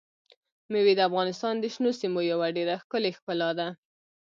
[0.71, 3.67] مېوې د افغانستان د شنو سیمو یوه ډېره ښکلې ښکلا ده.